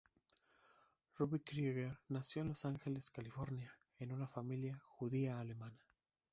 Robby 1.15 1.37
Krieger 1.41 1.99
nació 2.09 2.41
en 2.41 2.47
Los 2.47 2.65
Ángeles, 2.65 3.11
California, 3.11 3.71
en 3.99 4.11
una 4.13 4.27
familia 4.27 4.81
judía-alemana. 4.87 5.77